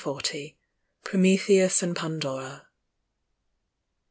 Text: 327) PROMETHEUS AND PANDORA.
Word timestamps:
327) 0.03 0.57
PROMETHEUS 1.03 1.83
AND 1.83 1.95
PANDORA. 1.95 2.65